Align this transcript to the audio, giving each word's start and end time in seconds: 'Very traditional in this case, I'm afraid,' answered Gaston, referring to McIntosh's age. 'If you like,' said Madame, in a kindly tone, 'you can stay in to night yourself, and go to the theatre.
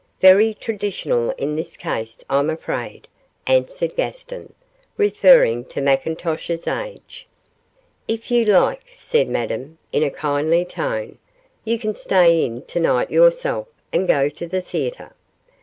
'Very 0.19 0.55
traditional 0.55 1.29
in 1.37 1.55
this 1.55 1.77
case, 1.77 2.23
I'm 2.27 2.49
afraid,' 2.49 3.07
answered 3.45 3.95
Gaston, 3.95 4.55
referring 4.97 5.63
to 5.65 5.79
McIntosh's 5.79 6.65
age. 6.67 7.27
'If 8.07 8.31
you 8.31 8.43
like,' 8.45 8.93
said 8.97 9.29
Madame, 9.29 9.77
in 9.91 10.01
a 10.01 10.09
kindly 10.09 10.65
tone, 10.65 11.19
'you 11.63 11.77
can 11.77 11.93
stay 11.93 12.43
in 12.43 12.63
to 12.63 12.79
night 12.79 13.11
yourself, 13.11 13.67
and 13.93 14.07
go 14.07 14.27
to 14.27 14.47
the 14.47 14.61
theatre. 14.63 15.13